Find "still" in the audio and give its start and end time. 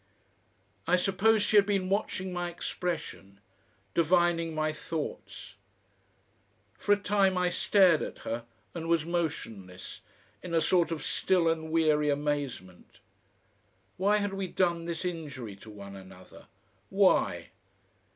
11.03-11.47